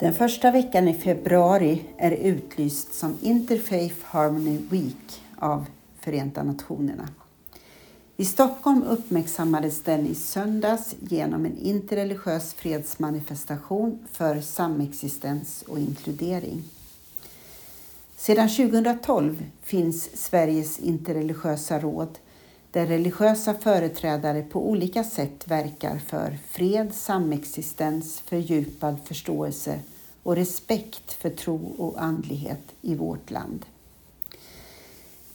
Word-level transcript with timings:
Den 0.00 0.14
första 0.14 0.50
veckan 0.50 0.88
i 0.88 0.94
februari 0.94 1.82
är 1.96 2.10
utlyst 2.10 2.94
som 2.94 3.18
Interfaith 3.22 3.96
Harmony 4.02 4.58
Week 4.70 5.22
av 5.36 5.66
Förenta 5.98 6.42
Nationerna. 6.42 7.08
I 8.16 8.24
Stockholm 8.24 8.82
uppmärksammades 8.82 9.82
den 9.82 10.06
i 10.06 10.14
söndags 10.14 10.94
genom 11.00 11.46
en 11.46 11.58
interreligiös 11.58 12.54
fredsmanifestation 12.54 13.98
för 14.12 14.40
samexistens 14.40 15.62
och 15.62 15.78
inkludering. 15.78 16.62
Sedan 18.16 18.48
2012 18.48 19.44
finns 19.62 20.16
Sveriges 20.16 20.78
interreligiösa 20.78 21.78
råd 21.78 22.18
där 22.70 22.86
religiösa 22.86 23.54
företrädare 23.54 24.42
på 24.42 24.70
olika 24.70 25.04
sätt 25.04 25.48
verkar 25.48 25.98
för 25.98 26.38
fred, 26.48 26.94
samexistens, 26.94 28.20
fördjupad 28.20 28.96
förståelse 29.04 29.80
och 30.30 30.36
respekt 30.36 31.12
för 31.12 31.30
tro 31.30 31.74
och 31.78 32.02
andlighet 32.02 32.74
i 32.82 32.94
vårt 32.94 33.30
land. 33.30 33.66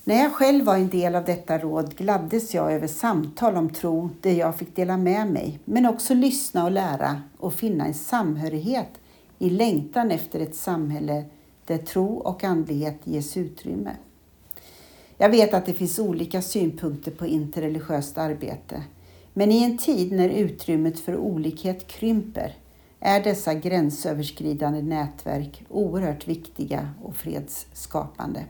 När 0.04 0.16
jag 0.16 0.34
själv 0.34 0.66
var 0.66 0.76
en 0.76 0.90
del 0.90 1.16
av 1.16 1.26
detta 1.26 1.58
råd 1.58 1.96
gladdes 1.96 2.54
jag 2.54 2.74
över 2.74 2.88
samtal 2.88 3.58
om 3.58 3.70
tro 3.70 4.10
där 4.22 4.32
jag 4.32 4.58
fick 4.58 4.76
dela 4.76 4.98
med 4.98 5.28
mig, 5.28 5.60
men 5.66 5.86
också 5.86 6.14
lyssna 6.14 6.64
och 6.66 6.72
lära 6.72 7.22
och 7.38 7.54
finna 7.54 7.86
en 7.86 7.94
samhörighet 7.94 8.90
i 9.40 9.50
längtan 9.50 10.12
efter 10.12 10.40
ett 10.40 10.56
samhälle 10.56 11.24
där 11.66 11.78
tro 11.78 12.18
och 12.18 12.44
andlighet 12.44 13.00
ges 13.04 13.38
utrymme. 13.38 13.92
Jag 15.18 15.30
vet 15.30 15.54
att 15.54 15.66
det 15.66 15.74
finns 15.74 16.00
olika 16.00 16.42
synpunkter 16.42 17.12
på 17.12 17.26
interreligiöst 17.26 18.18
arbete, 18.18 18.84
men 19.34 19.52
i 19.52 19.64
en 19.64 19.78
tid 19.78 20.12
när 20.12 20.30
utrymmet 20.30 21.00
för 21.00 21.18
olikhet 21.18 21.88
krymper 21.88 22.56
är 23.06 23.24
dessa 23.24 23.54
gränsöverskridande 23.54 24.82
nätverk 24.82 25.66
oerhört 25.70 26.28
viktiga 26.28 26.90
och 27.04 27.16
fredsskapande. 27.16 28.44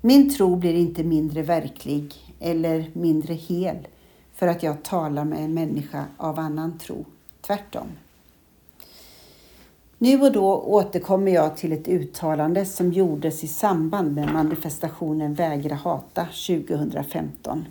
Min 0.00 0.34
tro 0.34 0.56
blir 0.56 0.74
inte 0.74 1.04
mindre 1.04 1.42
verklig 1.42 2.14
eller 2.38 2.90
mindre 2.92 3.34
hel 3.34 3.88
för 4.34 4.46
att 4.46 4.62
jag 4.62 4.82
talar 4.82 5.24
med 5.24 5.38
en 5.38 5.54
människa 5.54 6.04
av 6.16 6.38
annan 6.38 6.78
tro. 6.78 7.04
Tvärtom. 7.40 7.86
Nu 9.98 10.20
och 10.20 10.32
då 10.32 10.54
återkommer 10.54 11.32
jag 11.32 11.56
till 11.56 11.72
ett 11.72 11.88
uttalande 11.88 12.66
som 12.66 12.92
gjordes 12.92 13.44
i 13.44 13.48
samband 13.48 14.14
med 14.14 14.32
manifestationen 14.32 15.34
Vägra 15.34 15.74
hata 15.74 16.24
2015. 16.24 17.64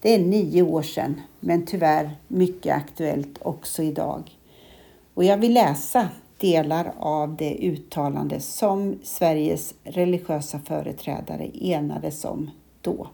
Det 0.00 0.14
är 0.14 0.18
nio 0.18 0.62
år 0.62 0.82
sedan, 0.82 1.20
men 1.40 1.66
tyvärr 1.66 2.16
mycket 2.28 2.76
aktuellt 2.76 3.38
också 3.40 3.82
idag. 3.82 4.30
Och 5.14 5.24
jag 5.24 5.36
vill 5.36 5.54
läsa 5.54 6.08
delar 6.38 6.92
av 6.98 7.36
det 7.36 7.54
uttalande 7.54 8.40
som 8.40 8.98
Sveriges 9.02 9.74
religiösa 9.84 10.58
företrädare 10.58 11.50
enades 11.54 12.24
om 12.24 12.50
då. 12.80 13.08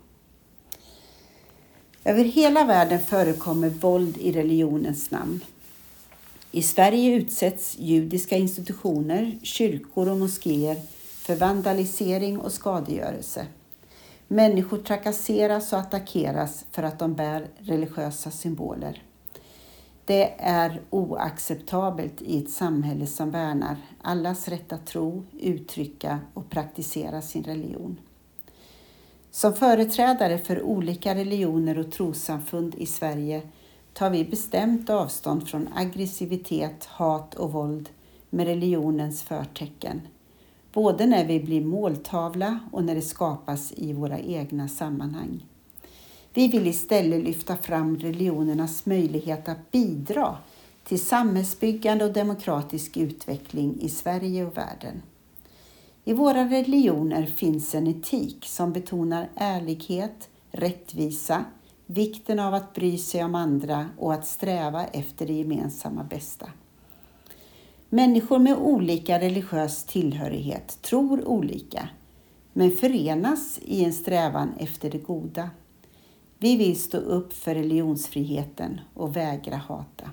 Över 2.05 2.25
hela 2.25 2.65
världen 2.65 3.01
förekommer 3.01 3.69
våld 3.69 4.17
i 4.17 4.33
religionens 4.33 5.11
namn. 5.11 5.41
I 6.53 6.63
Sverige 6.63 7.15
utsätts 7.15 7.79
judiska 7.79 8.37
institutioner, 8.37 9.39
kyrkor 9.43 10.09
och 10.09 10.17
moskéer 10.17 10.77
för 11.29 11.37
vandalisering 11.37 12.39
och 12.39 12.53
skadegörelse. 12.53 13.47
Människor 14.29 14.79
trakasseras 14.79 15.73
och 15.73 15.79
attackeras 15.79 16.65
för 16.71 16.83
att 16.83 16.99
de 16.99 17.15
bär 17.15 17.47
religiösa 17.59 18.31
symboler. 18.31 19.03
Det 20.09 20.35
är 20.39 20.81
oacceptabelt 20.91 22.23
i 22.23 22.39
ett 22.39 22.51
samhälle 22.51 23.07
som 23.07 23.31
värnar 23.31 23.77
allas 24.03 24.49
rätt 24.49 24.73
att 24.73 24.87
tro, 24.87 25.25
uttrycka 25.41 26.19
och 26.35 26.51
praktisera 26.51 27.23
sin 27.23 27.45
religion. 27.45 28.01
Som 29.31 29.53
företrädare 29.53 30.39
för 30.39 30.63
olika 30.63 31.15
religioner 31.15 31.79
och 31.79 31.93
trossamfund 31.93 32.75
i 32.75 32.87
Sverige 32.87 33.43
tar 33.93 34.11
vi 34.11 34.25
bestämt 34.25 34.91
avstånd 34.91 35.49
från 35.49 35.69
aggressivitet, 35.75 36.85
hat 36.85 37.35
och 37.35 37.53
våld 37.53 37.89
med 38.31 38.47
religionens 38.47 39.23
förtecken. 39.23 40.01
Både 40.73 41.07
när 41.07 41.25
vi 41.25 41.41
blir 41.41 41.65
måltavla 41.65 42.59
och 42.73 42.85
när 42.85 42.95
det 42.95 43.03
skapas 43.03 43.73
i 43.77 43.93
våra 43.93 44.19
egna 44.19 44.69
sammanhang. 44.69 45.45
Vi 46.35 46.49
vill 46.49 46.67
istället 46.67 47.25
lyfta 47.25 47.57
fram 47.57 47.99
religionernas 47.99 48.87
möjlighet 48.87 49.49
att 49.49 49.71
bidra 49.71 50.37
till 50.85 51.01
samhällsbyggande 51.01 52.05
och 52.05 52.13
demokratisk 52.13 52.97
utveckling 52.97 53.81
i 53.81 53.89
Sverige 53.89 54.47
och 54.47 54.57
världen. 54.57 55.03
I 56.05 56.13
våra 56.13 56.45
religioner 56.45 57.27
finns 57.27 57.75
en 57.75 57.87
etik 57.87 58.45
som 58.47 58.73
betonar 58.73 59.29
ärlighet, 59.35 60.29
rättvisa, 60.51 61.45
vikten 61.87 62.39
av 62.39 62.55
att 62.55 62.75
bry 62.75 62.99
sig 62.99 63.25
om 63.25 63.35
andra 63.35 63.89
och 63.99 64.15
att 64.15 64.27
sträva 64.27 64.85
efter 64.87 65.27
det 65.27 65.33
gemensamma 65.33 66.05
bästa. 66.05 66.47
Människor 67.89 68.39
med 68.39 68.59
olika 68.59 69.21
religiös 69.21 69.85
tillhörighet 69.85 70.83
tror 70.83 71.29
olika, 71.29 71.89
men 72.53 72.71
förenas 72.71 73.59
i 73.63 73.85
en 73.85 73.93
strävan 73.93 74.53
efter 74.59 74.91
det 74.91 74.99
goda. 74.99 75.51
Vi 76.41 76.57
vill 76.57 76.81
stå 76.81 76.99
upp 76.99 77.33
för 77.33 77.55
religionsfriheten 77.55 78.81
och 78.95 79.17
vägra 79.17 79.57
hata. 79.57 80.11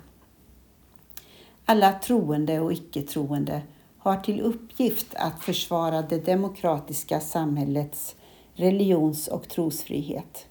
Alla 1.66 1.94
troende 1.94 2.60
och 2.60 2.74
icke-troende 2.74 3.62
har 3.98 4.18
till 4.18 4.42
uppgift 4.42 5.16
att 5.16 5.44
försvara 5.44 6.02
det 6.02 6.26
demokratiska 6.26 7.20
samhällets 7.20 8.16
religions 8.54 9.28
och 9.28 9.50
trosfrihet. 9.50 10.46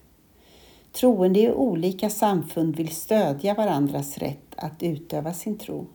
Troende 0.91 1.39
i 1.39 1.51
olika 1.51 2.09
samfund 2.09 2.75
vill 2.75 2.95
stödja 2.95 3.53
varandras 3.53 4.17
rätt 4.17 4.55
att 4.55 4.83
utöva 4.83 5.33
sin 5.33 5.57
tro. 5.57 5.85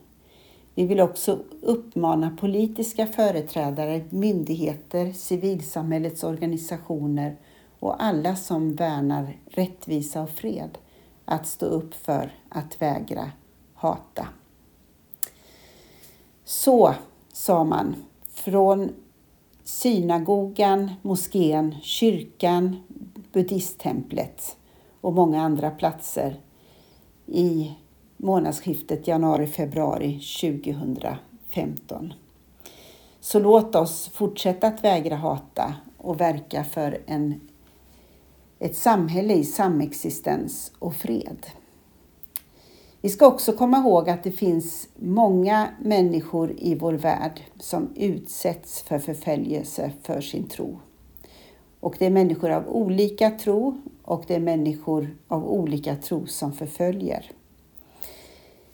Vi 0.75 0.87
vill 0.87 1.01
också 1.01 1.39
uppmana 1.63 2.37
politiska 2.41 3.07
företrädare, 3.07 4.05
myndigheter, 4.11 5.13
civilsamhällets 5.13 6.25
organisationer 6.25 7.37
och 7.81 8.03
alla 8.03 8.37
som 8.37 8.75
värnar 8.75 9.37
rättvisa 9.47 10.23
och 10.23 10.31
fred 10.31 10.79
att 11.25 11.47
stå 11.47 11.67
upp 11.67 11.95
för 11.95 12.35
att 12.49 12.83
vägra 12.83 13.31
hata. 13.75 14.29
Så 16.45 16.95
sa 17.33 17.65
man 17.65 17.95
från 18.29 18.93
synagogan, 19.65 20.91
moskén, 21.03 21.75
kyrkan, 21.83 22.77
buddhisttemplet 23.33 24.57
och 25.01 25.13
många 25.13 25.43
andra 25.43 25.71
platser 25.71 26.41
i 27.27 27.75
månadsskiftet 28.17 29.09
januari-februari 29.09 30.21
2015. 30.41 32.13
Så 33.21 33.39
låt 33.39 33.75
oss 33.75 34.09
fortsätta 34.09 34.67
att 34.67 34.85
vägra 34.85 35.17
hata 35.17 35.75
och 35.97 36.21
verka 36.21 36.65
för 36.65 37.03
en, 37.07 37.41
ett 38.61 38.77
samhälle 38.77 39.35
i 39.35 39.45
samexistens 39.45 40.73
och 40.79 40.97
fred. 40.97 41.47
Vi 43.01 43.09
ska 43.09 43.27
också 43.27 43.53
komma 43.53 43.79
ihåg 43.79 44.11
att 44.11 44.23
det 44.23 44.33
finns 44.33 44.89
många 44.97 45.69
människor 45.83 46.55
i 46.59 46.75
vår 46.75 46.93
värld 46.93 47.41
som 47.59 47.89
utsätts 47.97 48.83
för 48.83 48.99
förföljelse 48.99 49.93
för 50.03 50.21
sin 50.21 50.49
tro. 50.49 50.79
Och 51.81 51.97
det 51.99 52.07
är 52.07 52.11
människor 52.11 52.51
av 52.51 52.69
olika 52.69 53.31
tro 53.31 53.81
och 54.03 54.25
det 54.27 54.35
är 54.35 54.41
människor 54.41 55.17
av 55.29 55.51
olika 55.51 55.97
tro 55.97 56.27
som 56.27 56.53
förföljer. 56.53 57.31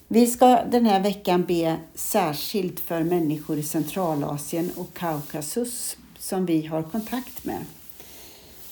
Vi 0.08 0.26
ska 0.26 0.64
den 0.70 0.86
här 0.86 1.02
veckan 1.02 1.44
be 1.44 1.76
särskilt 1.94 2.80
för 2.80 3.04
människor 3.04 3.58
i 3.58 3.62
Centralasien 3.62 4.70
och 4.76 4.94
Kaukasus 4.94 5.96
som 6.18 6.46
vi 6.46 6.66
har 6.66 6.82
kontakt 6.82 7.44
med. 7.44 7.64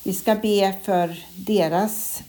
Vi 0.06 0.12
ska 0.12 0.35
be 0.35 0.75
för 0.83 1.25
deras 1.37 2.23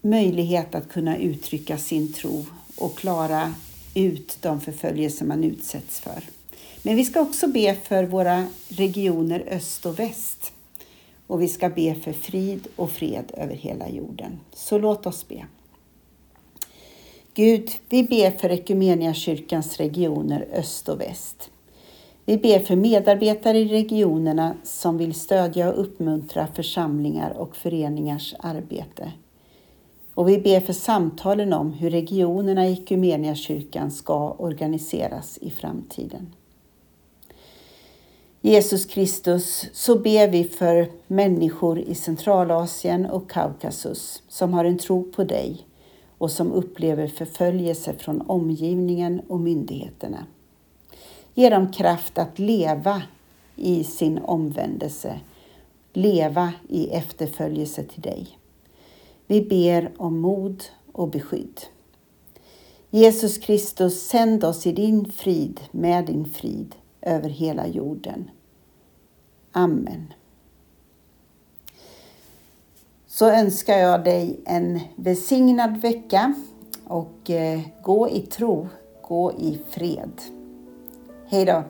möjlighet 0.00 0.74
att 0.74 0.88
kunna 0.88 1.16
uttrycka 1.16 1.78
sin 1.78 2.12
tro 2.12 2.46
och 2.76 2.98
klara 2.98 3.54
ut 3.94 4.38
de 4.40 4.60
förföljelser 4.60 5.26
man 5.26 5.44
utsätts 5.44 6.00
för. 6.00 6.22
Men 6.82 6.96
vi 6.96 7.04
ska 7.04 7.20
också 7.20 7.48
be 7.48 7.74
för 7.74 8.04
våra 8.04 8.46
regioner 8.68 9.44
öst 9.48 9.86
och 9.86 9.98
väst 9.98 10.52
och 11.26 11.42
vi 11.42 11.48
ska 11.48 11.68
be 11.68 11.94
för 11.94 12.12
frid 12.12 12.68
och 12.76 12.90
fred 12.90 13.32
över 13.36 13.54
hela 13.54 13.88
jorden. 13.88 14.40
Så 14.52 14.78
låt 14.78 15.06
oss 15.06 15.28
be. 15.28 15.46
Gud, 17.34 17.70
vi 17.88 18.02
ber 18.02 18.30
för 18.30 18.48
kyrkans 19.14 19.76
regioner 19.76 20.48
öst 20.52 20.88
och 20.88 21.00
väst. 21.00 21.50
Vi 22.28 22.38
ber 22.38 22.58
för 22.58 22.76
medarbetare 22.76 23.58
i 23.58 23.68
regionerna 23.68 24.54
som 24.62 24.98
vill 24.98 25.14
stödja 25.14 25.72
och 25.72 25.80
uppmuntra 25.80 26.46
församlingar 26.46 27.30
och 27.30 27.56
föreningars 27.56 28.34
arbete. 28.38 29.12
Och 30.14 30.28
vi 30.28 30.38
ber 30.38 30.60
för 30.60 30.72
samtalen 30.72 31.52
om 31.52 31.72
hur 31.72 31.90
regionerna 31.90 32.66
i 32.66 33.34
kyrkan 33.34 33.90
ska 33.90 34.30
organiseras 34.30 35.38
i 35.38 35.50
framtiden. 35.50 36.34
Jesus 38.40 38.86
Kristus, 38.86 39.68
så 39.72 39.98
ber 39.98 40.28
vi 40.28 40.44
för 40.44 40.90
människor 41.06 41.78
i 41.78 41.94
Centralasien 41.94 43.06
och 43.06 43.30
Kaukasus 43.30 44.22
som 44.28 44.52
har 44.52 44.64
en 44.64 44.78
tro 44.78 45.12
på 45.12 45.24
dig 45.24 45.66
och 46.18 46.30
som 46.30 46.52
upplever 46.52 47.06
förföljelse 47.06 47.92
från 47.92 48.20
omgivningen 48.20 49.20
och 49.28 49.40
myndigheterna. 49.40 50.26
Ge 51.38 51.50
dem 51.50 51.72
kraft 51.72 52.18
att 52.18 52.38
leva 52.38 53.02
i 53.56 53.84
sin 53.84 54.18
omvändelse, 54.18 55.20
leva 55.92 56.52
i 56.68 56.88
efterföljelse 56.88 57.84
till 57.84 58.02
dig. 58.02 58.38
Vi 59.26 59.42
ber 59.42 59.92
om 59.96 60.20
mod 60.20 60.64
och 60.92 61.08
beskydd. 61.08 61.60
Jesus 62.90 63.38
Kristus, 63.38 64.08
sänd 64.08 64.44
oss 64.44 64.66
i 64.66 64.72
din 64.72 65.04
frid 65.12 65.60
med 65.70 66.06
din 66.06 66.24
frid 66.24 66.74
över 67.00 67.28
hela 67.28 67.66
jorden. 67.66 68.30
Amen. 69.52 70.12
Så 73.06 73.30
önskar 73.30 73.78
jag 73.78 74.04
dig 74.04 74.40
en 74.44 74.80
välsignad 74.96 75.80
vecka 75.80 76.34
och 76.84 77.30
eh, 77.30 77.60
gå 77.82 78.08
i 78.08 78.20
tro, 78.20 78.68
gå 79.02 79.32
i 79.32 79.58
fred. 79.70 80.35
Hej 81.28 81.44
då! 81.44 81.64